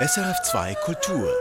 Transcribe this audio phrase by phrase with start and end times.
[0.00, 1.32] SRF2 Kultur.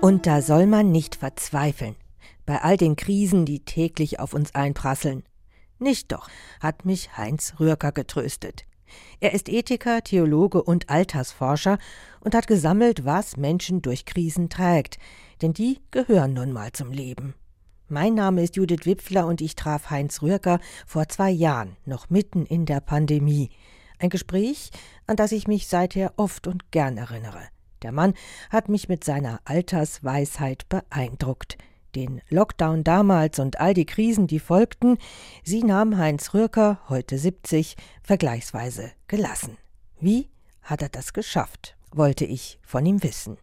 [0.00, 1.96] Und da soll man nicht verzweifeln.
[2.46, 5.24] Bei all den Krisen, die täglich auf uns einprasseln.
[5.80, 6.28] Nicht doch,
[6.60, 8.64] hat mich Heinz Rührker getröstet.
[9.18, 11.78] Er ist Ethiker, Theologe und Altersforscher
[12.20, 14.98] und hat gesammelt, was Menschen durch Krisen trägt,
[15.42, 17.34] denn die gehören nun mal zum Leben.
[17.88, 22.46] Mein Name ist Judith Wipfler und ich traf Heinz Rührker vor zwei Jahren, noch mitten
[22.46, 23.50] in der Pandemie.
[24.02, 24.72] Ein Gespräch,
[25.06, 27.40] an das ich mich seither oft und gern erinnere.
[27.82, 28.14] Der Mann
[28.50, 31.56] hat mich mit seiner Altersweisheit beeindruckt.
[31.94, 34.98] Den Lockdown damals und all die Krisen, die folgten,
[35.44, 39.56] sie nahm Heinz Rührker, heute 70, vergleichsweise gelassen.
[40.00, 40.28] Wie
[40.62, 43.38] hat er das geschafft, wollte ich von ihm wissen.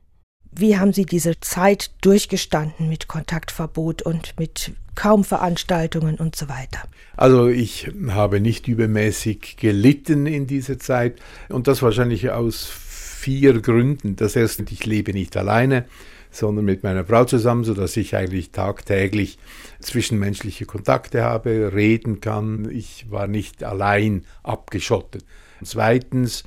[0.52, 6.80] Wie haben Sie diese Zeit durchgestanden mit Kontaktverbot und mit kaum Veranstaltungen und so weiter?
[7.16, 14.16] Also ich habe nicht übermäßig gelitten in dieser Zeit und das wahrscheinlich aus vier Gründen.
[14.16, 15.86] Das erste, ich lebe nicht alleine,
[16.32, 19.38] sondern mit meiner Frau zusammen, sodass ich eigentlich tagtäglich
[19.80, 22.70] zwischenmenschliche Kontakte habe, reden kann.
[22.72, 25.26] Ich war nicht allein abgeschottet.
[25.64, 26.44] Zweitens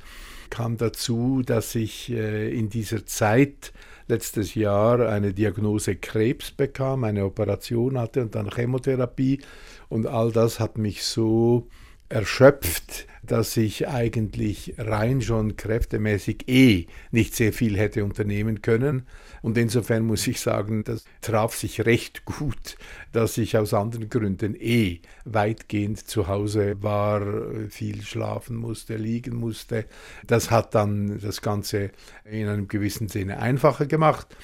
[0.49, 3.73] kam dazu, dass ich äh, in dieser Zeit
[4.13, 9.41] letztes Jahr eine Diagnose Krebs bekam, eine Operation hatte und dann Chemotherapie.
[9.89, 11.67] Und all das hat mich so
[12.13, 19.07] erschöpft, dass ich eigentlich rein schon kräftemäßig eh nicht sehr viel hätte unternehmen können.
[19.41, 22.77] Und insofern muss ich sagen, das traf sich recht gut,
[23.13, 27.21] dass ich aus anderen Gründen eh weitgehend zu Hause war,
[27.69, 29.85] viel schlafen musste, liegen musste.
[30.27, 31.91] Das hat dann das Ganze
[32.25, 34.35] in einem gewissen Sinne einfacher gemacht.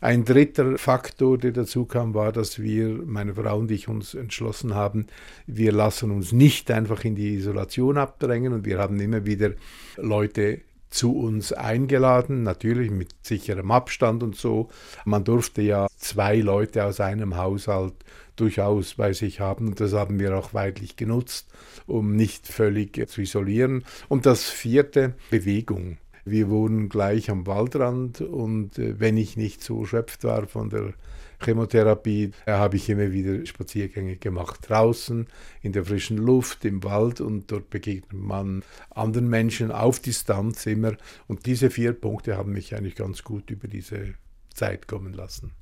[0.00, 4.74] Ein dritter Faktor, der dazu kam, war, dass wir, meine Frau und ich, uns entschlossen
[4.74, 5.06] haben,
[5.46, 9.52] wir lassen uns nicht einfach in die Isolation abdrängen und wir haben immer wieder
[9.96, 14.68] Leute zu uns eingeladen, natürlich mit sicherem Abstand und so.
[15.04, 17.94] Man durfte ja zwei Leute aus einem Haushalt
[18.36, 21.48] durchaus bei sich haben und das haben wir auch weitlich genutzt,
[21.86, 23.84] um nicht völlig zu isolieren.
[24.08, 25.98] Und das vierte, Bewegung.
[26.28, 30.92] Wir wohnen gleich am Waldrand und äh, wenn ich nicht so erschöpft war von der
[31.40, 34.68] Chemotherapie, äh, habe ich immer wieder Spaziergänge gemacht.
[34.68, 35.28] Draußen,
[35.62, 40.96] in der frischen Luft, im Wald und dort begegnet man anderen Menschen auf Distanz immer.
[41.28, 44.14] Und diese vier Punkte haben mich eigentlich ganz gut über diese
[44.52, 45.52] Zeit kommen lassen.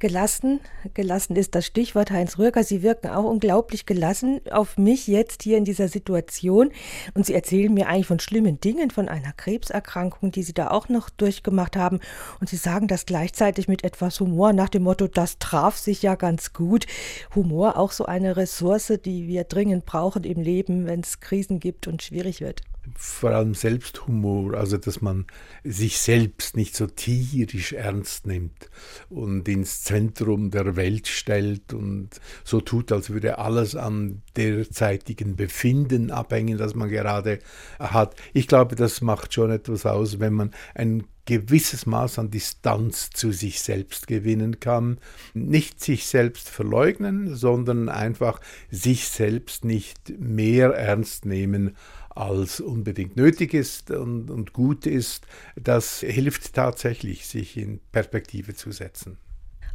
[0.00, 0.60] Gelassen,
[0.94, 2.64] gelassen ist das Stichwort Heinz Röker.
[2.64, 6.72] Sie wirken auch unglaublich gelassen auf mich jetzt hier in dieser Situation.
[7.12, 10.88] Und Sie erzählen mir eigentlich von schlimmen Dingen, von einer Krebserkrankung, die Sie da auch
[10.88, 12.00] noch durchgemacht haben.
[12.40, 16.14] Und Sie sagen das gleichzeitig mit etwas Humor nach dem Motto, das traf sich ja
[16.14, 16.86] ganz gut.
[17.34, 21.86] Humor auch so eine Ressource, die wir dringend brauchen im Leben, wenn es Krisen gibt
[21.88, 22.62] und schwierig wird
[22.96, 25.26] vor allem Selbsthumor, also dass man
[25.64, 28.70] sich selbst nicht so tierisch ernst nimmt
[29.08, 36.10] und ins Zentrum der Welt stellt und so tut, als würde alles an derzeitigen Befinden
[36.10, 37.38] abhängen, das man gerade
[37.78, 38.14] hat.
[38.32, 43.30] Ich glaube, das macht schon etwas aus, wenn man ein gewisses Maß an Distanz zu
[43.30, 44.98] sich selbst gewinnen kann.
[45.32, 51.76] Nicht sich selbst verleugnen, sondern einfach sich selbst nicht mehr ernst nehmen
[52.20, 55.26] als unbedingt nötig ist und, und gut ist,
[55.56, 59.16] das hilft tatsächlich, sich in Perspektive zu setzen.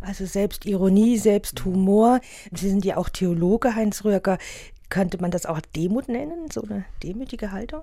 [0.02, 2.20] Also Selbstironie, Selbsthumor.
[2.54, 4.38] Sie sind ja auch Theologe, Heinz Röhrger.
[4.90, 7.82] Könnte man das auch Demut nennen, so eine demütige Haltung?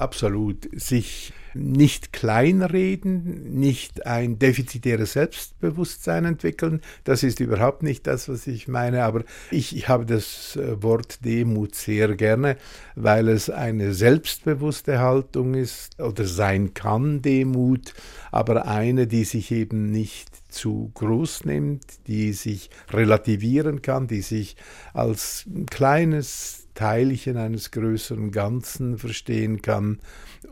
[0.00, 0.66] Absolut.
[0.72, 8.66] Sich nicht kleinreden, nicht ein defizitäres Selbstbewusstsein entwickeln, das ist überhaupt nicht das, was ich
[8.66, 12.56] meine, aber ich, ich habe das äh, Wort Demut sehr gerne,
[12.94, 17.92] weil es eine selbstbewusste Haltung ist oder sein kann, Demut,
[18.30, 24.56] aber eine, die sich eben nicht zu groß nimmt, die sich relativieren kann, die sich
[24.92, 30.00] als kleines Teilchen eines größeren Ganzen verstehen kann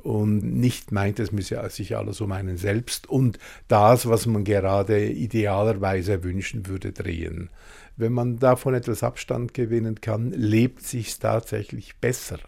[0.02, 3.38] und nicht meint, es müsse sich alles um einen selbst und
[3.68, 7.50] das, was man gerade idealerweise wünschen würde, drehen.
[7.96, 12.38] Wenn man davon etwas Abstand gewinnen kann, lebt sich tatsächlich besser,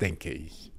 [0.00, 0.69] denke ich.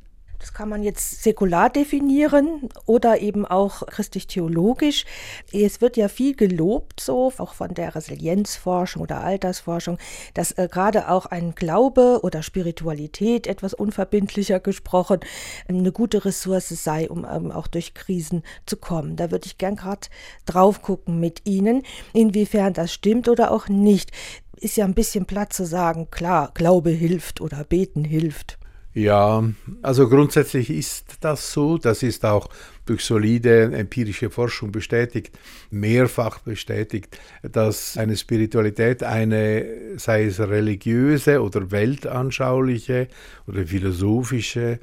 [0.42, 5.06] Das kann man jetzt säkular definieren oder eben auch christlich-theologisch.
[5.54, 10.00] Es wird ja viel gelobt, so auch von der Resilienzforschung oder Altersforschung,
[10.34, 15.20] dass äh, gerade auch ein Glaube oder Spiritualität, etwas unverbindlicher gesprochen,
[15.68, 19.18] eine gute Ressource sei, um ähm, auch durch Krisen zu kommen.
[19.18, 20.08] Da würde ich gern gerade
[20.48, 21.84] drauf gucken mit Ihnen,
[22.14, 24.10] inwiefern das stimmt oder auch nicht.
[24.58, 28.58] Ist ja ein bisschen platt zu sagen, klar, Glaube hilft oder Beten hilft.
[28.94, 29.42] Ja,
[29.82, 31.78] also grundsätzlich ist das so.
[31.78, 32.50] Das ist auch
[32.86, 35.38] durch solide empirische Forschung bestätigt,
[35.70, 39.66] mehrfach bestätigt, dass eine Spiritualität eine,
[39.98, 43.08] sei es religiöse oder weltanschauliche
[43.48, 44.80] oder philosophische,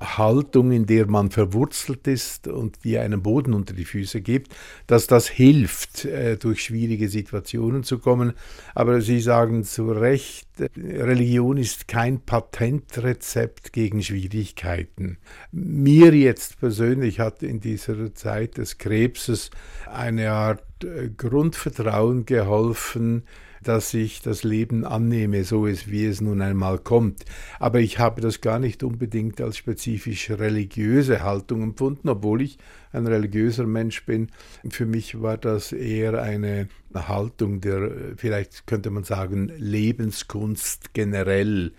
[0.00, 4.54] Haltung, in der man verwurzelt ist und die einen Boden unter die Füße gibt,
[4.86, 8.32] dass das hilft, äh, durch schwierige Situationen zu kommen.
[8.74, 15.18] Aber Sie sagen zu Recht, Religion ist kein Patentrezept gegen Schwierigkeiten.
[15.52, 19.50] Mir jetzt persönlich hat in dieser Zeit des Krebses
[19.86, 23.24] eine Art äh, Grundvertrauen geholfen,
[23.62, 27.24] dass ich das Leben annehme, so ist, wie es nun einmal kommt.
[27.58, 32.58] Aber ich habe das gar nicht unbedingt als spezifisch religiöse Haltung empfunden, obwohl ich
[32.92, 34.30] ein religiöser Mensch bin.
[34.68, 41.72] Für mich war das eher eine Haltung der, vielleicht könnte man sagen, Lebenskunst generell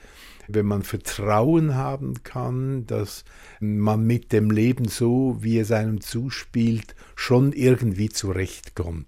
[0.54, 3.24] wenn man Vertrauen haben kann, dass
[3.60, 9.08] man mit dem Leben so, wie es einem zuspielt, schon irgendwie zurechtkommt.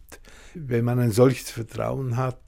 [0.54, 2.40] Wenn man ein solches Vertrauen hat,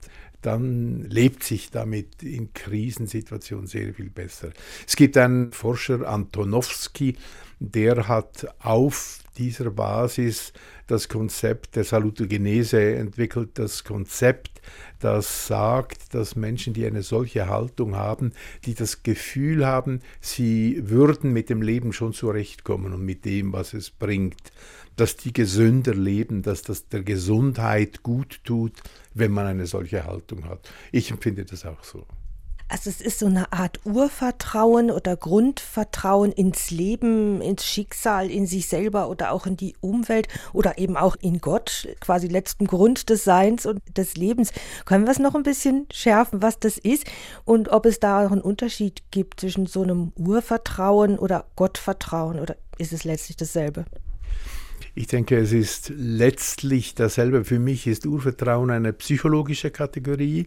[0.42, 4.50] dann lebt sich damit in Krisensituationen sehr viel besser.
[4.86, 7.16] Es gibt einen Forscher, Antonowski,
[7.58, 10.52] der hat auf dieser Basis
[10.86, 14.55] das Konzept der Salutogenese entwickelt, das Konzept,
[14.98, 18.32] das sagt, dass Menschen, die eine solche Haltung haben,
[18.64, 23.74] die das Gefühl haben, sie würden mit dem Leben schon zurechtkommen und mit dem, was
[23.74, 24.52] es bringt,
[24.96, 28.72] dass die gesünder leben, dass das der Gesundheit gut tut,
[29.14, 30.70] wenn man eine solche Haltung hat.
[30.92, 32.06] Ich empfinde das auch so.
[32.68, 38.66] Also es ist so eine Art Urvertrauen oder Grundvertrauen ins Leben, ins Schicksal, in sich
[38.66, 43.22] selber oder auch in die Umwelt oder eben auch in Gott, quasi letzten Grund des
[43.22, 44.52] Seins und des Lebens.
[44.84, 47.04] Können wir es noch ein bisschen schärfen, was das ist
[47.44, 52.56] und ob es da auch einen Unterschied gibt zwischen so einem Urvertrauen oder Gottvertrauen oder
[52.78, 53.84] ist es letztlich dasselbe?
[54.98, 57.44] Ich denke, es ist letztlich dasselbe.
[57.44, 60.46] Für mich ist Urvertrauen eine psychologische Kategorie,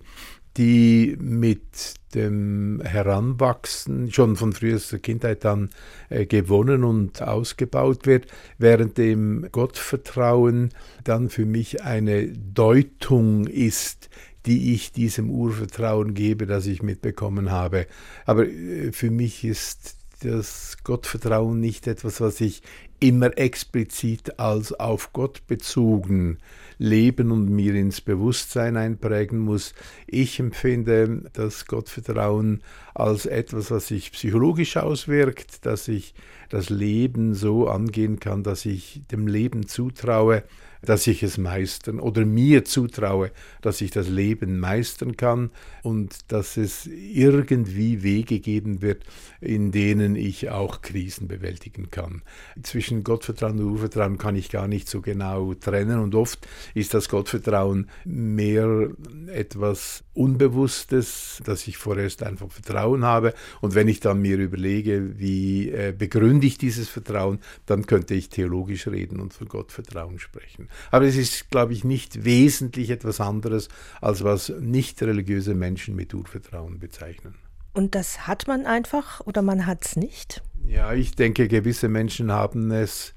[0.59, 5.69] die mit dem Heranwachsen schon von frühester Kindheit an
[6.09, 8.27] äh, gewonnen und ausgebaut wird,
[8.57, 10.69] während dem Gottvertrauen
[11.05, 14.09] dann für mich eine Deutung ist,
[14.45, 17.87] die ich diesem Urvertrauen gebe, das ich mitbekommen habe.
[18.25, 22.63] Aber äh, für mich ist das Gottvertrauen nicht etwas, was ich
[22.99, 26.39] immer explizit als auf Gott bezogen
[26.79, 29.75] leben und mir ins Bewusstsein einprägen muss.
[30.07, 32.63] Ich empfinde das Gottvertrauen
[32.95, 36.15] als etwas, was sich psychologisch auswirkt, dass ich
[36.49, 40.43] das Leben so angehen kann, dass ich dem Leben zutraue,
[40.81, 43.31] dass ich es meistern oder mir zutraue,
[43.61, 45.51] dass ich das Leben meistern kann
[45.83, 49.03] und dass es irgendwie Wege geben wird,
[49.41, 52.21] in denen ich auch Krisen bewältigen kann.
[52.63, 57.09] Zwischen Gottvertrauen und Urvertrauen kann ich gar nicht so genau trennen und oft ist das
[57.09, 58.89] Gottvertrauen mehr
[59.27, 65.69] etwas Unbewusstes, dass ich vorerst einfach Vertrauen habe und wenn ich dann mir überlege, wie
[65.69, 70.68] äh, begründe ich dieses Vertrauen, dann könnte ich theologisch reden und von Gottvertrauen sprechen.
[70.91, 73.69] Aber es ist, glaube ich, nicht wesentlich etwas anderes,
[74.01, 77.35] als was nicht religiöse Menschen mit Urvertrauen bezeichnen.
[77.73, 80.41] Und das hat man einfach oder man hat es nicht?
[80.65, 83.13] Ja, ich denke, gewisse Menschen haben es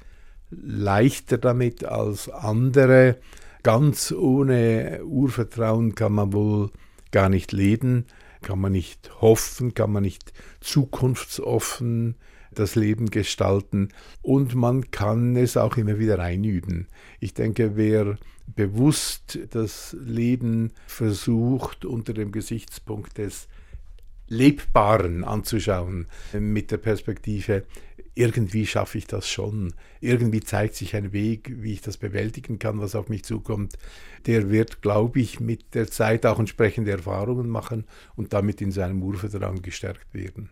[0.50, 3.18] leichter damit als andere.
[3.62, 6.70] Ganz ohne Urvertrauen kann man wohl
[7.10, 8.06] gar nicht leben,
[8.42, 12.16] kann man nicht hoffen, kann man nicht zukunftsoffen
[12.54, 13.88] das Leben gestalten
[14.22, 16.86] und man kann es auch immer wieder einüben.
[17.20, 23.48] Ich denke, wer bewusst das Leben versucht unter dem Gesichtspunkt des
[24.28, 27.64] Lebbaren anzuschauen, mit der Perspektive,
[28.14, 32.80] irgendwie schaffe ich das schon, irgendwie zeigt sich ein Weg, wie ich das bewältigen kann,
[32.80, 33.76] was auf mich zukommt,
[34.26, 37.84] der wird, glaube ich, mit der Zeit auch entsprechende Erfahrungen machen
[38.16, 40.50] und damit in seinem Urvertrauen gestärkt werden.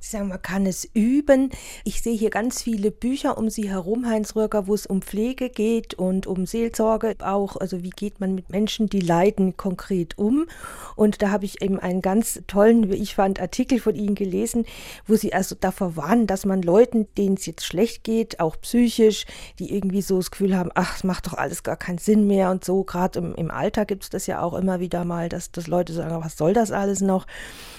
[0.00, 1.50] Sie sagen, man kann es üben.
[1.82, 5.50] Ich sehe hier ganz viele Bücher um Sie herum, Heinz Röcker, wo es um Pflege
[5.50, 7.56] geht und um Seelsorge auch.
[7.56, 10.46] Also wie geht man mit Menschen, die leiden, konkret um?
[10.94, 14.66] Und da habe ich eben einen ganz tollen, wie ich fand, Artikel von Ihnen gelesen,
[15.06, 19.26] wo Sie also davor warnen, dass man Leuten, denen es jetzt schlecht geht, auch psychisch,
[19.58, 22.52] die irgendwie so das Gefühl haben, ach, es macht doch alles gar keinen Sinn mehr
[22.52, 22.84] und so.
[22.84, 25.92] Gerade im, im Alter gibt es das ja auch immer wieder mal, dass, dass Leute
[25.92, 27.26] sagen, was soll das alles noch?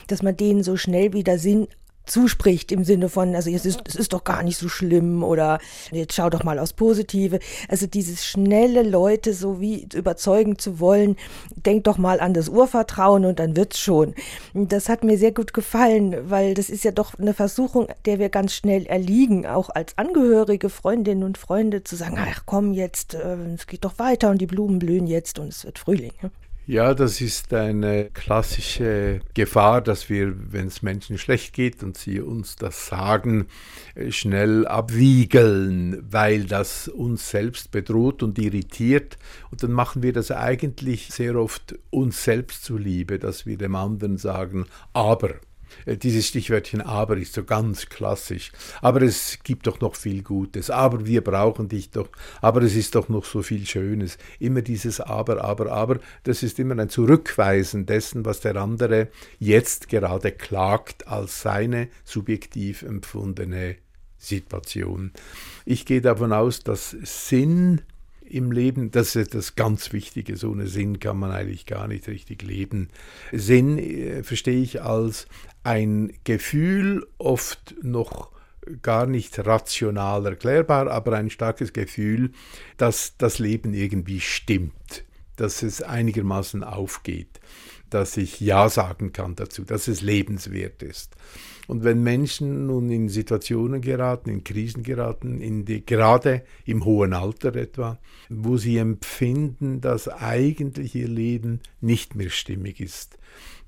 [0.07, 1.69] Dass man denen so schnell wieder Sinn
[2.06, 5.60] zuspricht im Sinne von, also es ist, es ist doch gar nicht so schlimm oder
[5.91, 7.39] jetzt schau doch mal aufs Positive.
[7.68, 11.15] Also dieses schnelle Leute so wie überzeugen zu wollen,
[11.56, 14.15] denk doch mal an das Urvertrauen und dann wird's schon.
[14.53, 18.29] Das hat mir sehr gut gefallen, weil das ist ja doch eine Versuchung, der wir
[18.29, 23.36] ganz schnell erliegen, auch als Angehörige, Freundinnen und Freunde zu sagen, ach komm jetzt, äh,
[23.53, 26.13] es geht doch weiter und die Blumen blühen jetzt und es wird Frühling.
[26.69, 32.21] Ja, das ist eine klassische Gefahr, dass wir, wenn es Menschen schlecht geht und sie
[32.21, 33.47] uns das sagen,
[33.95, 39.17] äh, schnell abwiegeln, weil das uns selbst bedroht und irritiert.
[39.49, 44.19] Und dann machen wir das eigentlich sehr oft uns selbst zuliebe, dass wir dem anderen
[44.19, 45.39] sagen, aber.
[45.85, 48.51] Äh, dieses Stichwörtchen aber ist so ganz klassisch.
[48.81, 50.69] Aber es gibt doch noch viel Gutes.
[50.69, 52.09] Aber wir brauchen dich doch.
[52.41, 54.17] Aber es ist doch noch so viel Schönes.
[54.39, 55.99] Immer dieses aber, aber, aber.
[56.23, 59.09] Das ist immer ein Zurückweisen dessen, was der andere
[59.39, 63.77] jetzt gerade klagt als seine subjektiv empfundene
[64.19, 65.11] Situation.
[65.65, 67.81] Ich gehe davon aus, dass Sinn
[68.29, 70.38] im Leben, das ist das ganz Wichtige.
[70.38, 72.89] So ohne Sinn kann man eigentlich gar nicht richtig leben.
[73.31, 75.27] Sinn äh, verstehe ich als
[75.63, 78.31] ein Gefühl, oft noch
[78.81, 82.31] gar nicht rational erklärbar, aber ein starkes Gefühl,
[82.77, 85.05] dass das Leben irgendwie stimmt,
[85.36, 87.39] dass es einigermaßen aufgeht,
[87.89, 91.15] dass ich Ja sagen kann dazu, dass es lebenswert ist.
[91.69, 97.13] Und wenn Menschen nun in Situationen geraten, in Krisen geraten, in die, gerade im hohen
[97.13, 103.19] Alter etwa, wo sie empfinden, dass eigentlich ihr Leben nicht mehr stimmig ist,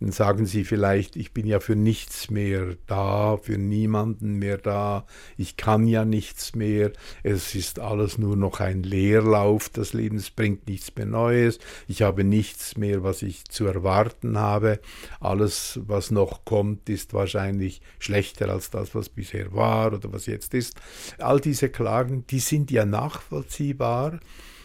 [0.01, 5.05] dann sagen sie vielleicht, ich bin ja für nichts mehr da, für niemanden mehr da,
[5.37, 6.91] ich kann ja nichts mehr,
[7.21, 12.23] es ist alles nur noch ein Leerlauf, das Leben bringt nichts mehr Neues, ich habe
[12.23, 14.79] nichts mehr, was ich zu erwarten habe,
[15.19, 20.55] alles, was noch kommt, ist wahrscheinlich schlechter als das, was bisher war oder was jetzt
[20.55, 20.81] ist.
[21.19, 24.19] All diese Klagen, die sind ja nachvollziehbar.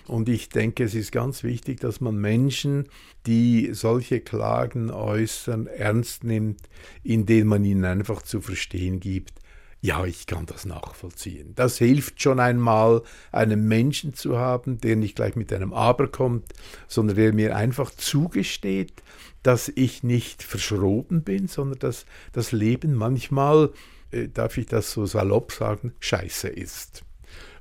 [0.06, 2.88] Und ich denke, es ist ganz wichtig, dass man Menschen,
[3.26, 6.60] die solche Klagen äußern, ernst nimmt,
[7.02, 9.40] indem man ihnen einfach zu verstehen gibt,
[9.82, 11.52] ja, ich kann das nachvollziehen.
[11.54, 16.52] Das hilft schon einmal, einen Menschen zu haben, der nicht gleich mit einem Aber kommt,
[16.88, 19.02] sondern der mir einfach zugesteht,
[19.42, 23.70] dass ich nicht verschroben bin, sondern dass das Leben manchmal,
[24.10, 27.05] äh, darf ich das so salopp sagen, scheiße ist.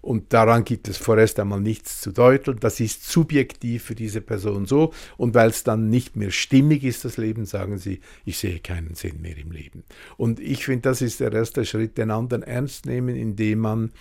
[0.05, 2.59] Und daran gibt es vorerst einmal nichts zu deuteln.
[2.59, 4.93] Das ist subjektiv für diese Person so.
[5.17, 8.93] Und weil es dann nicht mehr stimmig ist, das Leben, sagen sie, ich sehe keinen
[8.93, 9.83] Sinn mehr im Leben.
[10.15, 13.91] Und ich finde, das ist der erste Schritt, den anderen ernst nehmen, indem man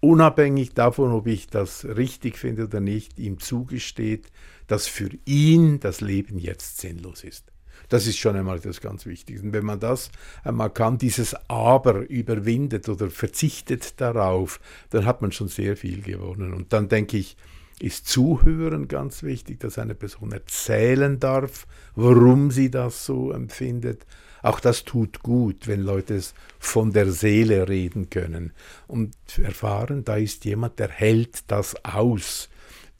[0.00, 4.28] unabhängig davon, ob ich das richtig finde oder nicht, ihm zugesteht,
[4.66, 7.49] dass für ihn das Leben jetzt sinnlos ist.
[7.90, 9.42] Das ist schon einmal das ganz Wichtige.
[9.42, 10.10] Und wenn man das
[10.42, 16.54] einmal kann, dieses Aber überwindet oder verzichtet darauf, dann hat man schon sehr viel gewonnen.
[16.54, 17.36] Und dann denke ich,
[17.80, 21.66] ist Zuhören ganz wichtig, dass eine Person erzählen darf,
[21.96, 24.06] warum sie das so empfindet.
[24.42, 28.52] Auch das tut gut, wenn Leute es von der Seele reden können
[28.86, 32.49] und erfahren, da ist jemand, der hält das aus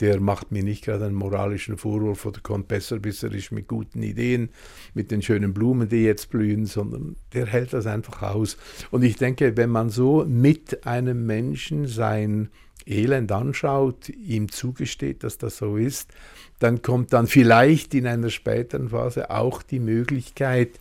[0.01, 4.51] der macht mir nicht gerade einen moralischen Vorwurf oder kommt besserwisserisch mit guten Ideen,
[4.95, 8.57] mit den schönen Blumen, die jetzt blühen, sondern der hält das einfach aus.
[8.91, 12.49] Und ich denke, wenn man so mit einem Menschen sein
[12.87, 16.11] Elend anschaut, ihm zugesteht, dass das so ist,
[16.59, 20.81] dann kommt dann vielleicht in einer späteren Phase auch die Möglichkeit,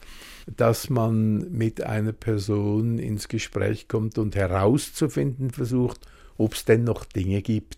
[0.55, 5.99] dass man mit einer Person ins Gespräch kommt und herauszufinden versucht,
[6.37, 7.77] ob es denn noch Dinge gibt,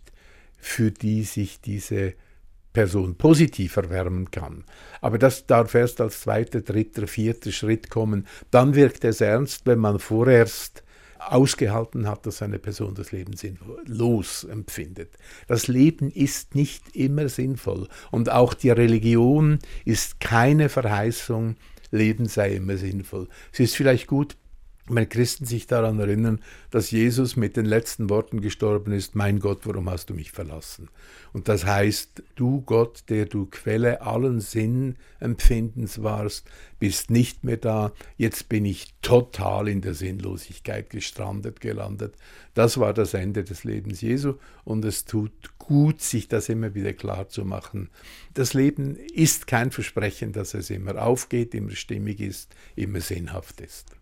[0.62, 2.14] für die sich diese
[2.74, 4.64] Person positiv erwärmen kann.
[5.02, 8.28] Aber das darf erst als zweiter, dritter, vierter Schritt kommen.
[8.50, 10.84] Dann wirkt es ernst, wenn man vorerst
[11.20, 15.18] ausgehalten hat, dass eine Person das Leben sinnlos empfindet.
[15.48, 21.58] Das Leben ist nicht immer sinnvoll und auch die Religion ist keine Verheißung,
[21.92, 23.28] Leben sei immer sinnvoll.
[23.52, 24.36] Es ist vielleicht gut,
[24.96, 29.62] wenn Christen sich daran erinnern, dass Jesus mit den letzten Worten gestorben ist, mein Gott,
[29.66, 30.90] warum hast du mich verlassen?
[31.34, 37.94] Und das heißt, du Gott, der du Quelle allen Sinnempfindens warst, bist nicht mehr da,
[38.18, 42.16] jetzt bin ich total in der Sinnlosigkeit gestrandet, gelandet.
[42.54, 44.34] Das war das Ende des Lebens Jesu
[44.66, 47.90] und es tut gut, sich das immer wieder klar zu machen.
[48.34, 53.96] Das Leben ist kein Versprechen, dass es immer aufgeht, immer stimmig ist, immer sinnhaft ist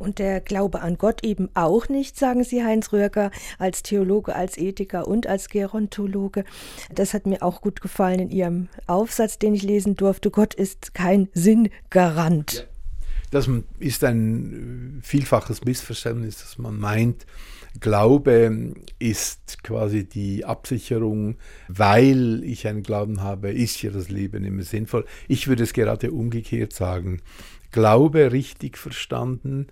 [0.00, 4.56] und der Glaube an Gott eben auch nicht, sagen Sie, Heinz Röhrger, als Theologe, als
[4.56, 6.44] Ethiker und als Gerontologe.
[6.92, 10.30] Das hat mir auch gut gefallen in Ihrem Aufsatz, den ich lesen durfte.
[10.30, 12.66] Gott ist kein Sinngarant.
[13.30, 17.26] Das ist ein vielfaches Missverständnis, dass man meint,
[17.78, 21.36] Glaube ist quasi die Absicherung,
[21.68, 25.04] weil ich einen Glauben habe, ist ja das Leben immer sinnvoll.
[25.28, 27.20] Ich würde es gerade umgekehrt sagen.
[27.70, 29.68] Glaube richtig verstanden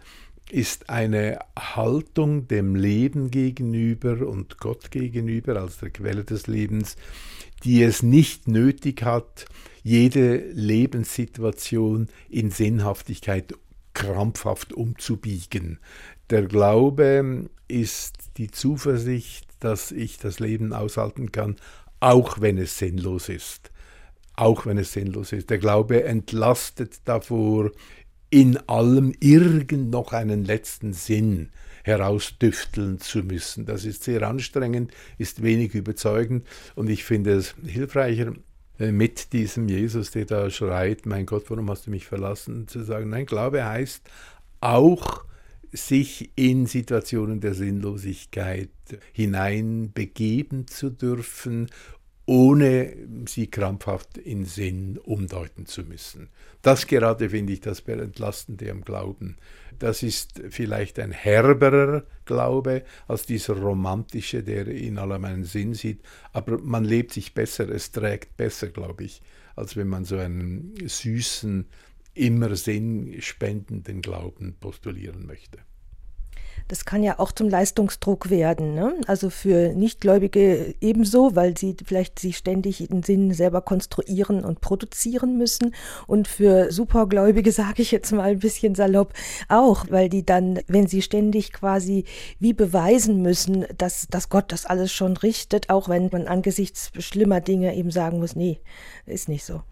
[0.50, 6.96] ist eine Haltung dem Leben gegenüber und Gott gegenüber als der Quelle des Lebens,
[7.64, 9.46] die es nicht nötig hat,
[9.82, 13.54] jede Lebenssituation in Sinnhaftigkeit
[13.92, 15.78] krampfhaft umzubiegen.
[16.30, 21.56] Der Glaube ist die Zuversicht, dass ich das Leben aushalten kann,
[22.00, 23.70] auch wenn es sinnlos ist.
[24.38, 25.50] Auch wenn es sinnlos ist.
[25.50, 27.72] Der Glaube entlastet davor,
[28.30, 31.48] in allem irgend noch einen letzten Sinn
[31.82, 33.66] herausdüfteln zu müssen.
[33.66, 38.32] Das ist sehr anstrengend, ist wenig überzeugend und ich finde es hilfreicher,
[38.78, 42.84] äh, mit diesem Jesus, der da schreit, mein Gott, warum hast du mich verlassen, zu
[42.84, 44.08] sagen, nein, Glaube heißt
[44.60, 45.24] auch
[45.72, 48.70] sich in Situationen der Sinnlosigkeit
[49.12, 51.70] hineinbegeben zu dürfen,
[52.28, 52.94] ohne
[53.26, 56.28] sie krampfhaft in Sinn umdeuten zu müssen.
[56.60, 59.38] Das gerade finde ich das Entlastende am Glauben.
[59.78, 66.02] Das ist vielleicht ein herberer Glaube als dieser romantische, der in allem einen Sinn sieht,
[66.34, 69.22] aber man lebt sich besser, es trägt besser, glaube ich,
[69.56, 71.64] als wenn man so einen süßen,
[72.12, 75.60] immer sinnspendenden Glauben postulieren möchte.
[76.68, 78.74] Das kann ja auch zum Leistungsdruck werden.
[78.74, 78.94] Ne?
[79.06, 85.38] Also für Nichtgläubige ebenso, weil sie vielleicht sich ständig den Sinn selber konstruieren und produzieren
[85.38, 85.74] müssen.
[86.06, 89.14] Und für Supergläubige, sage ich jetzt mal ein bisschen salopp,
[89.48, 92.04] auch, weil die dann, wenn sie ständig quasi
[92.38, 97.40] wie beweisen müssen, dass, dass Gott das alles schon richtet, auch wenn man angesichts schlimmer
[97.40, 98.60] Dinge eben sagen muss, nee,
[99.06, 99.62] ist nicht so.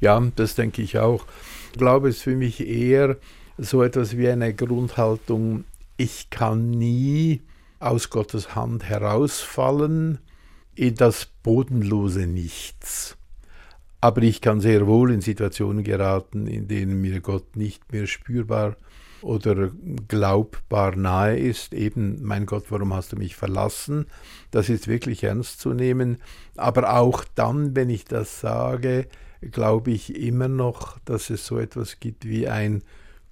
[0.00, 1.26] Ja, das denke ich auch.
[1.72, 3.16] Ich glaube, es ist für mich eher
[3.58, 5.64] so etwas wie eine Grundhaltung,
[5.96, 7.42] ich kann nie
[7.78, 10.18] aus Gottes Hand herausfallen
[10.74, 13.16] in das bodenlose Nichts.
[14.00, 18.76] Aber ich kann sehr wohl in Situationen geraten, in denen mir Gott nicht mehr spürbar
[19.22, 19.70] oder
[20.08, 21.72] glaubbar nahe ist.
[21.72, 24.06] Eben, mein Gott, warum hast du mich verlassen?
[24.50, 26.18] Das ist wirklich ernst zu nehmen.
[26.56, 29.08] Aber auch dann, wenn ich das sage,
[29.40, 32.82] glaube ich immer noch, dass es so etwas gibt wie ein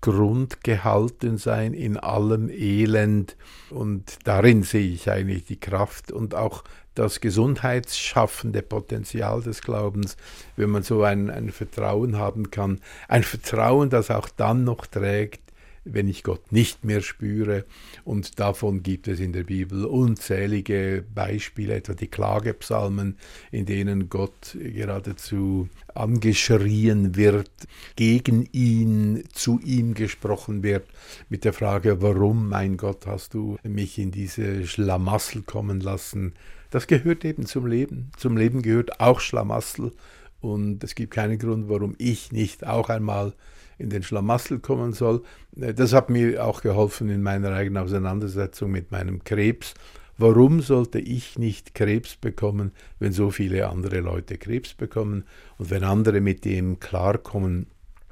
[0.02, 3.36] grundgehalten sein in allem Elend.
[3.70, 10.18] Und darin sehe ich eigentlich die Kraft und auch das gesundheitsschaffende Potenzial des Glaubens,
[10.56, 12.80] wenn man so ein, ein Vertrauen haben kann.
[13.08, 15.40] Ein Vertrauen, das auch dann noch trägt,
[15.85, 17.64] wenn ich Gott nicht mehr spüre.
[18.05, 23.16] Und davon gibt es in der Bibel unzählige Beispiele, etwa die Klagepsalmen,
[23.51, 27.51] in denen Gott geradezu angeschrien wird,
[27.97, 30.87] gegen ihn, zu ihm gesprochen wird,
[31.29, 36.35] mit der Frage, warum, mein Gott, hast du mich in diese Schlamassel kommen lassen?
[36.71, 38.11] Das gehört eben zum Leben.
[38.16, 39.92] Zum Leben gehört auch Schlamassel.
[40.40, 43.35] Und es gibt keinen Grund, warum ich nicht auch einmal
[43.78, 45.22] in den Schlamassel kommen soll.
[45.61, 49.74] Äh, das hat mir auch geholfen in meiner eigenen Auseinandersetzung mit meinem Krebs.
[50.18, 55.24] Warum sollte ich nicht Krebs bekommen, wenn so viele andere Leute Krebs bekommen?
[55.58, 57.66] Und wenn andere mit dem klarkommen,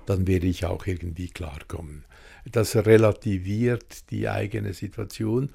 [0.06, 2.04] dann werde ich auch irgendwie klarkommen.
[2.50, 5.50] Das relativiert die eigene Situation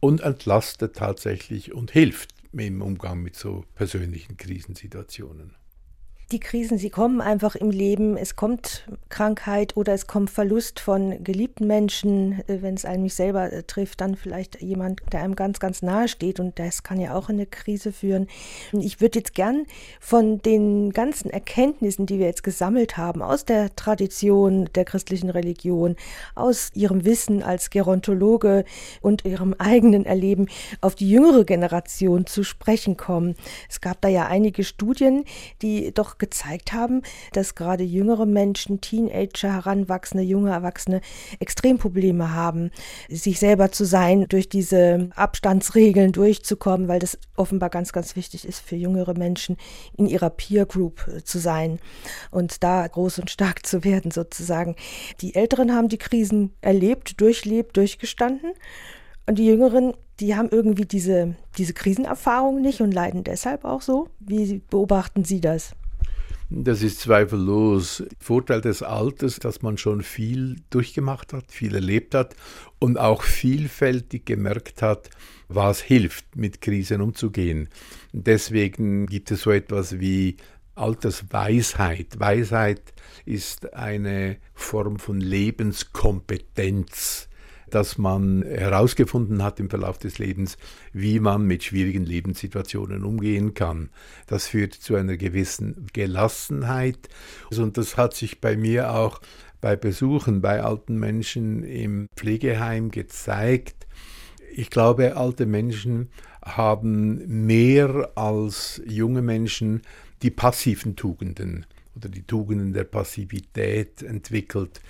[0.00, 5.59] und entlastet tatsächlich und hilft im Umgang mit so persönlichen Krisensituationen
[6.32, 8.16] die Krisen, sie kommen einfach im Leben.
[8.16, 12.40] Es kommt Krankheit oder es kommt Verlust von geliebten Menschen.
[12.46, 15.82] Äh, wenn es einen mich selber äh, trifft, dann vielleicht jemand, der einem ganz, ganz
[15.82, 16.38] nahe steht.
[16.38, 18.28] Und das kann ja auch in eine Krise führen.
[18.72, 19.66] Ich würde jetzt gern
[19.98, 25.96] von den ganzen Erkenntnissen, die wir jetzt gesammelt haben, aus der Tradition der christlichen Religion,
[26.34, 28.64] aus ihrem Wissen als Gerontologe
[29.00, 30.48] und ihrem eigenen Erleben
[30.80, 33.34] auf die jüngere Generation zu sprechen kommen.
[33.68, 35.24] Es gab da ja einige Studien,
[35.62, 37.02] die doch gezeigt haben,
[37.32, 41.00] dass gerade jüngere Menschen, Teenager, Heranwachsende, junge Erwachsene
[41.40, 42.70] Extremprobleme haben,
[43.08, 48.60] sich selber zu sein, durch diese Abstandsregeln durchzukommen, weil das offenbar ganz, ganz wichtig ist
[48.60, 49.56] für jüngere Menschen,
[49.96, 51.80] in ihrer Peer Group äh, zu sein
[52.30, 54.76] und da groß und stark zu werden sozusagen.
[55.20, 58.52] Die Älteren haben die Krisen erlebt, durchlebt, durchgestanden.
[59.26, 64.08] Und die Jüngeren, die haben irgendwie diese, diese Krisenerfahrung nicht und leiden deshalb auch so.
[64.18, 65.72] Wie beobachten Sie das?
[66.52, 72.34] Das ist zweifellos Vorteil des Alters, dass man schon viel durchgemacht hat, viel erlebt hat
[72.80, 75.10] und auch vielfältig gemerkt hat,
[75.46, 77.68] was hilft, mit Krisen umzugehen.
[78.12, 80.38] Deswegen gibt es so etwas wie
[80.74, 82.18] Altersweisheit.
[82.18, 87.28] Weisheit ist eine Form von Lebenskompetenz,
[87.74, 90.56] dass man herausgefunden hat im Verlauf des Lebens,
[90.92, 93.90] wie man mit schwierigen Lebenssituationen umgehen kann.
[94.26, 97.08] Das führt zu einer gewissen Gelassenheit
[97.56, 99.20] und das hat sich bei mir auch
[99.60, 103.86] bei Besuchen bei alten Menschen im Pflegeheim gezeigt.
[104.52, 106.08] Ich glaube, alte Menschen
[106.42, 109.82] haben mehr als junge Menschen
[110.22, 114.80] die passiven Tugenden oder die Tugenden der Passivität entwickelt,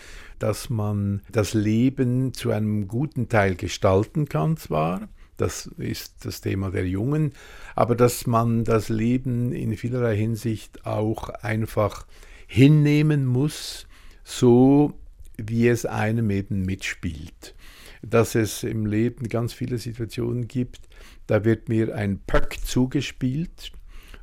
[0.41, 6.71] dass man das Leben zu einem guten Teil gestalten kann zwar, das ist das Thema
[6.71, 7.33] der Jungen,
[7.77, 12.07] aber dass man das Leben in vielerlei Hinsicht auch einfach
[12.47, 13.87] hinnehmen muss,
[14.25, 14.95] so
[15.37, 17.55] wie es einem eben mitspielt.
[18.03, 20.89] Dass es im Leben ganz viele Situationen gibt,
[21.27, 23.73] da wird mir ein Pöck zugespielt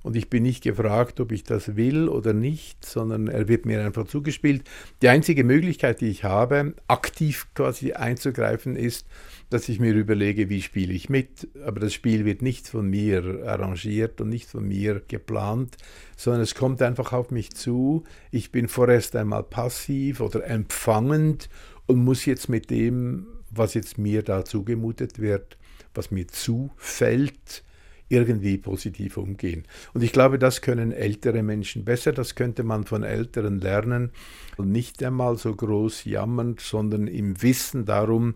[0.07, 3.83] und ich bin nicht gefragt, ob ich das will oder nicht, sondern er wird mir
[3.83, 4.63] einfach zugespielt.
[5.01, 9.05] Die einzige Möglichkeit, die ich habe, aktiv quasi einzugreifen, ist,
[9.49, 11.49] dass ich mir überlege, wie spiele ich mit.
[11.61, 15.75] Aber das Spiel wird nicht von mir arrangiert und nicht von mir geplant,
[16.15, 18.05] sondern es kommt einfach auf mich zu.
[18.31, 21.49] Ich bin vorerst einmal passiv oder empfangend
[21.85, 25.57] und muss jetzt mit dem, was jetzt mir da zugemutet wird,
[25.93, 27.65] was mir zufällt,
[28.09, 29.63] irgendwie positiv umgehen.
[29.93, 34.11] Und ich glaube, das können ältere Menschen besser, das könnte man von Älteren lernen.
[34.57, 38.35] Nicht einmal so groß jammernd, sondern im Wissen darum,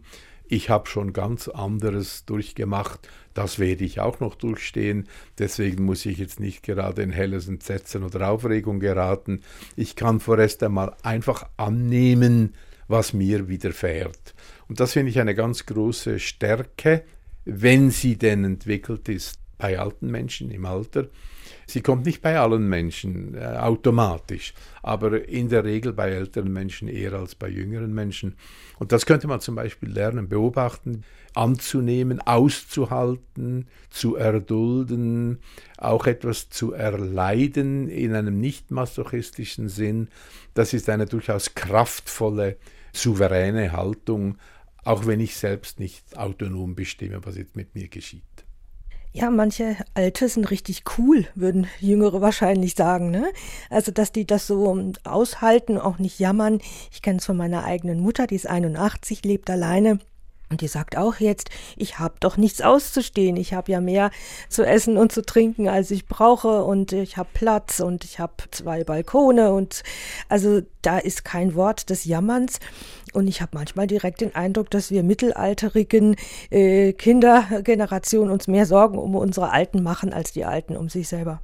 [0.51, 5.07] ich habe schon ganz anderes durchgemacht, das werde ich auch noch durchstehen,
[5.39, 9.43] deswegen muss ich jetzt nicht gerade in helles Entsetzen oder Aufregung geraten.
[9.77, 12.53] Ich kann vorerst einmal einfach annehmen,
[12.89, 14.35] was mir widerfährt.
[14.67, 17.05] Und das finde ich eine ganz große Stärke,
[17.45, 21.07] wenn sie denn entwickelt ist bei alten Menschen im Alter.
[21.67, 26.87] Sie kommt nicht bei allen Menschen äh, automatisch, aber in der Regel bei älteren Menschen
[26.87, 28.35] eher als bei jüngeren Menschen.
[28.79, 35.39] Und das könnte man zum Beispiel lernen, beobachten, anzunehmen, auszuhalten, zu erdulden,
[35.77, 40.09] auch etwas zu erleiden in einem nicht masochistischen Sinn.
[40.55, 42.57] Das ist eine durchaus kraftvolle,
[42.93, 44.37] souveräne Haltung,
[44.83, 48.23] auch wenn ich selbst nicht autonom bestimme, was jetzt mit mir geschieht.
[49.13, 53.11] Ja, manche Alte sind richtig cool, würden Jüngere wahrscheinlich sagen.
[53.11, 53.25] Ne?
[53.69, 56.61] Also, dass die das so aushalten, auch nicht jammern.
[56.93, 59.99] Ich kenne es von meiner eigenen Mutter, die ist 81, lebt alleine.
[60.51, 63.37] Und die sagt auch jetzt, ich habe doch nichts auszustehen.
[63.37, 64.11] Ich habe ja mehr
[64.49, 66.63] zu essen und zu trinken, als ich brauche.
[66.65, 69.53] Und ich habe Platz und ich habe zwei Balkone.
[69.53, 69.81] Und
[70.27, 72.59] also da ist kein Wort des Jammerns.
[73.13, 76.17] Und ich habe manchmal direkt den Eindruck, dass wir mittelalterigen
[76.49, 81.41] äh, Kindergeneration uns mehr Sorgen um unsere Alten machen, als die Alten um sich selber.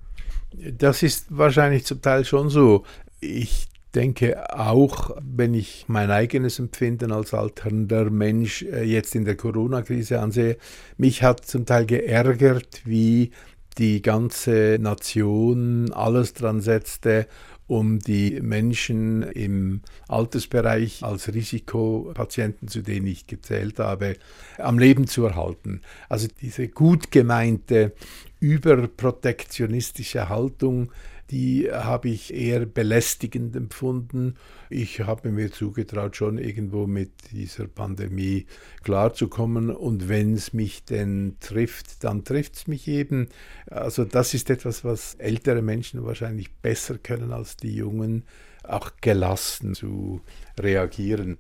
[0.51, 2.83] Das ist wahrscheinlich zum Teil schon so.
[3.21, 9.35] Ich denke auch, wenn ich mein eigenes Empfinden als alternder Mensch äh, jetzt in der
[9.35, 10.57] Corona-Krise ansehe,
[10.97, 13.31] mich hat zum Teil geärgert, wie
[13.77, 17.27] die ganze Nation alles dran setzte,
[17.67, 24.15] um die Menschen im Altersbereich als Risikopatienten, zu denen ich gezählt habe,
[24.57, 25.81] am Leben zu erhalten.
[26.07, 27.93] Also diese gut gemeinte
[28.39, 30.91] überprotektionistische Haltung,
[31.29, 34.35] die habe ich eher belästigend empfunden.
[34.69, 38.45] Ich habe mir zugetraut, schon irgendwo mit dieser Pandemie
[38.83, 39.69] klarzukommen.
[39.69, 43.29] Und wenn es mich denn trifft, dann trifft es mich eben.
[43.69, 48.23] Also das ist etwas, was ältere Menschen wahrscheinlich besser können als die Jungen,
[48.63, 50.21] auch gelassen zu
[50.59, 51.37] reagieren.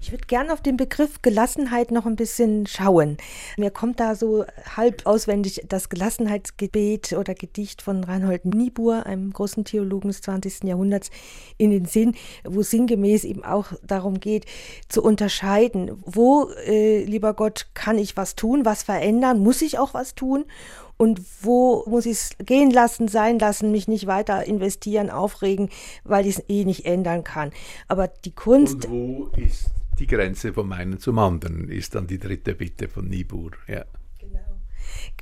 [0.00, 3.16] Ich würde gerne auf den Begriff Gelassenheit noch ein bisschen schauen.
[3.56, 4.44] Mir kommt da so
[4.76, 10.64] halb auswendig das Gelassenheitsgebet oder Gedicht von Reinhold Niebuhr, einem großen Theologen des 20.
[10.64, 11.10] Jahrhunderts,
[11.56, 14.44] in den Sinn, wo sinngemäß eben auch darum geht,
[14.88, 19.94] zu unterscheiden, wo, äh, lieber Gott, kann ich was tun, was verändern, muss ich auch
[19.94, 20.44] was tun
[20.96, 25.68] und wo muss ich es gehen lassen, sein lassen, mich nicht weiter investieren, aufregen,
[26.04, 27.50] weil ich es eh nicht ändern kann.
[27.88, 28.86] Aber die Kunst.
[28.86, 33.08] Und wo ist die Grenze vom einen zum anderen ist dann die dritte Bitte von
[33.08, 33.52] Niebuhr.
[33.66, 33.84] Ja.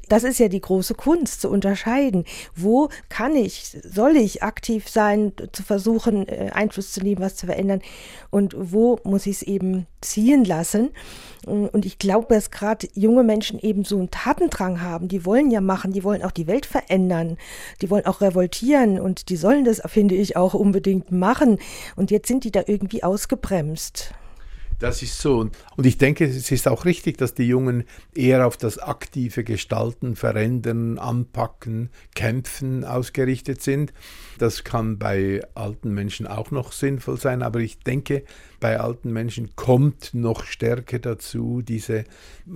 [0.09, 2.25] Das ist ja die große Kunst, zu unterscheiden.
[2.55, 7.47] Wo kann ich, soll ich aktiv sein, zu versuchen, äh, Einfluss zu nehmen, was zu
[7.47, 7.81] verändern?
[8.31, 10.91] Und wo muss ich es eben ziehen lassen?
[11.47, 15.09] Und ich glaube, dass gerade junge Menschen eben so einen Tatendrang haben.
[15.09, 17.37] Die wollen ja machen, die wollen auch die Welt verändern.
[17.83, 21.59] Die wollen auch revoltieren und die sollen das, finde ich, auch unbedingt machen.
[21.97, 24.15] Und jetzt sind die da irgendwie ausgebremst.
[24.79, 25.49] Das ist so.
[25.77, 27.85] Und, ich denke, es ist auch richtig, dass die Jungen
[28.15, 33.93] eher auf das aktive Gestalten, Verändern, Anpacken, Kämpfen ausgerichtet sind.
[34.39, 38.25] Das kann bei alten Menschen auch noch sinnvoll sein, aber ich denke,
[38.59, 42.05] bei alten Menschen kommt noch stärker dazu diese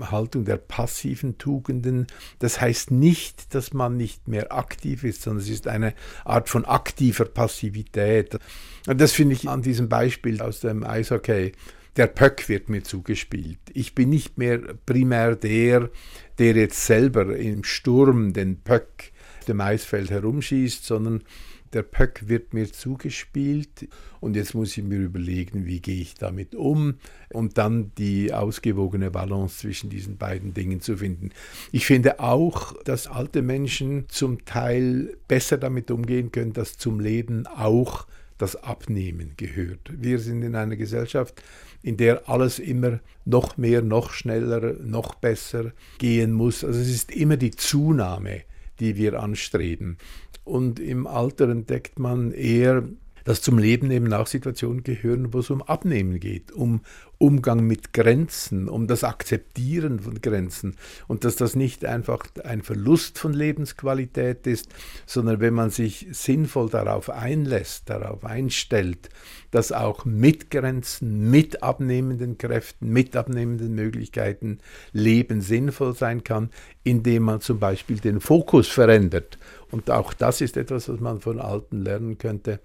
[0.00, 2.06] Haltung der passiven Tugenden.
[2.40, 6.64] Das heißt nicht, dass man nicht mehr aktiv ist, sondern es ist eine Art von
[6.64, 8.38] aktiver Passivität.
[8.86, 11.52] Und das finde ich an diesem Beispiel aus dem Eishockey
[11.98, 13.58] der Pöck wird mir zugespielt.
[13.74, 15.90] Ich bin nicht mehr primär der,
[16.38, 21.24] der jetzt selber im Sturm den Pöck auf dem Eisfeld herumschießt, sondern
[21.72, 23.88] der Pöck wird mir zugespielt
[24.20, 26.94] und jetzt muss ich mir überlegen, wie gehe ich damit um
[27.30, 31.30] und dann die ausgewogene Balance zwischen diesen beiden Dingen zu finden.
[31.72, 37.46] Ich finde auch, dass alte Menschen zum Teil besser damit umgehen können, dass zum Leben
[37.48, 38.06] auch
[38.38, 39.90] das Abnehmen gehört.
[39.92, 41.42] Wir sind in einer Gesellschaft,
[41.82, 46.64] in der alles immer noch mehr, noch schneller, noch besser gehen muss.
[46.64, 48.42] Also es ist immer die Zunahme,
[48.80, 49.98] die wir anstreben.
[50.44, 52.84] Und im Alter entdeckt man eher,
[53.24, 56.80] dass zum Leben eben auch Situationen gehören, wo es um Abnehmen geht, um
[57.18, 60.76] Umgang mit Grenzen, um das Akzeptieren von Grenzen
[61.08, 64.68] und dass das nicht einfach ein Verlust von Lebensqualität ist,
[65.04, 69.08] sondern wenn man sich sinnvoll darauf einlässt, darauf einstellt,
[69.50, 74.58] dass auch mit Grenzen, mit abnehmenden Kräften, mit abnehmenden Möglichkeiten
[74.92, 76.50] Leben sinnvoll sein kann,
[76.84, 79.38] indem man zum Beispiel den Fokus verändert.
[79.72, 82.60] Und auch das ist etwas, was man von Alten lernen könnte,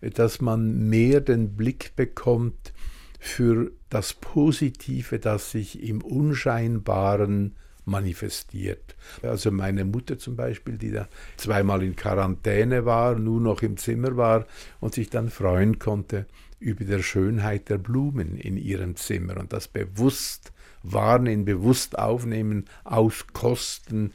[0.00, 2.72] dass man mehr den Blick bekommt,
[3.18, 7.54] für das Positive, das sich im Unscheinbaren
[7.88, 8.96] manifestiert.
[9.22, 14.16] Also meine Mutter zum Beispiel, die da zweimal in Quarantäne war, nur noch im Zimmer
[14.16, 14.46] war
[14.78, 16.26] und sich dann freuen konnte
[16.60, 20.52] über der Schönheit der Blumen in ihrem Zimmer und das bewusst
[20.82, 24.12] wahrnehmen, bewusst aufnehmen, auskosten.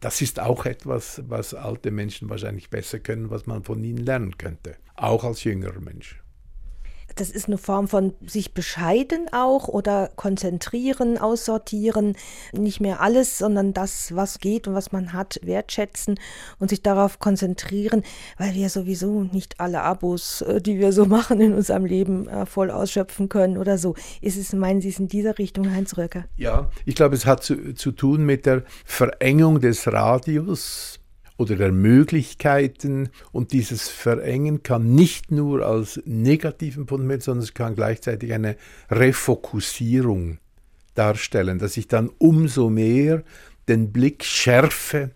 [0.00, 4.38] Das ist auch etwas, was alte Menschen wahrscheinlich besser können, was man von ihnen lernen
[4.38, 6.23] könnte, auch als jüngerer Mensch
[7.16, 12.16] das ist eine Form von sich bescheiden auch oder konzentrieren, aussortieren,
[12.52, 16.18] nicht mehr alles, sondern das, was geht und was man hat, wertschätzen
[16.58, 18.02] und sich darauf konzentrieren,
[18.38, 22.46] weil wir sowieso nicht alle Abos, äh, die wir so machen in unserem Leben, äh,
[22.46, 23.94] voll ausschöpfen können oder so.
[24.20, 26.24] Ist es, meinen Sie es in dieser Richtung, Heinz Röcker?
[26.36, 31.00] Ja, ich glaube, es hat zu, zu tun mit der Verengung des Radius
[31.36, 33.08] oder der Möglichkeiten.
[33.32, 38.56] Und dieses Verengen kann nicht nur als negativen Fundament, sondern es kann gleichzeitig eine
[38.90, 40.38] Refokussierung
[40.94, 43.22] darstellen, dass ich dann umso mehr
[43.68, 45.10] den Blick schärfe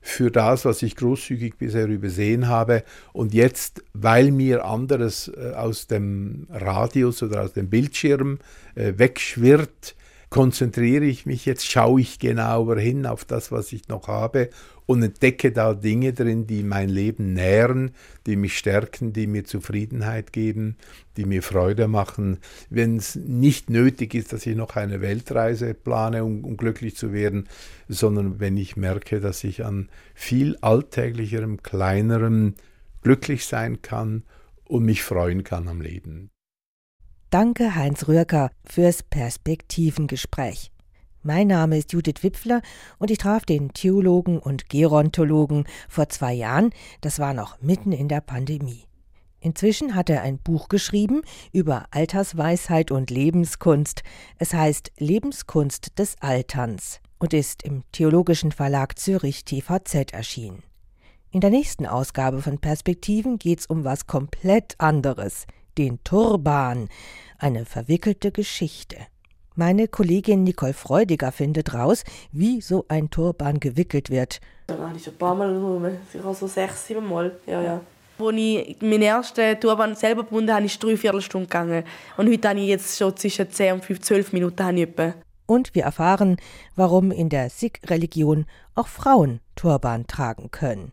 [0.00, 2.84] für das, was ich großzügig bisher übersehen habe.
[3.14, 8.38] Und jetzt, weil mir anderes äh, aus dem Radius oder aus dem Bildschirm
[8.74, 9.96] äh, wegschwirrt,
[10.34, 14.50] konzentriere ich mich jetzt, schaue ich genauer hin auf das, was ich noch habe
[14.84, 17.92] und entdecke da Dinge drin, die mein Leben nähren,
[18.26, 20.76] die mich stärken, die mir Zufriedenheit geben,
[21.16, 22.38] die mir Freude machen.
[22.68, 27.12] Wenn es nicht nötig ist, dass ich noch eine Weltreise plane, um, um glücklich zu
[27.12, 27.48] werden,
[27.86, 32.54] sondern wenn ich merke, dass ich an viel alltäglicherem, kleinerem
[33.02, 34.24] glücklich sein kann
[34.64, 36.33] und mich freuen kann am Leben.
[37.34, 40.70] Danke, Heinz Rührker, fürs Perspektivengespräch.
[41.24, 42.62] Mein Name ist Judith Wipfler
[43.00, 46.70] und ich traf den Theologen und Gerontologen vor zwei Jahren,
[47.00, 48.84] das war noch mitten in der Pandemie.
[49.40, 54.04] Inzwischen hat er ein Buch geschrieben über Altersweisheit und Lebenskunst.
[54.38, 60.62] Es heißt Lebenskunst des Alterns und ist im Theologischen Verlag Zürich TVZ erschienen.
[61.32, 66.88] In der nächsten Ausgabe von Perspektiven geht's um was komplett anderes, den Turban,
[67.38, 68.96] eine verwickelte Geschichte.
[69.56, 74.40] Meine Kollegin Nicole Freudiger findet raus, wie so ein Turban gewickelt wird.
[74.66, 77.36] Da habe ich schon ein paar Mal rum, sicher so sechs, sieben Mal.
[77.46, 77.80] Ja, ja.
[78.18, 81.84] Als ich meinen ersten Turban selber gebunden habe, ist drei Viertelstunden gegangen.
[82.16, 84.64] Und heute habe ich jetzt schon zwischen 10 und 5, 12 Minuten.
[84.64, 84.88] Habe ich
[85.46, 86.36] und wir erfahren,
[86.74, 90.92] warum in der Sikh-Religion auch Frauen Turban tragen können.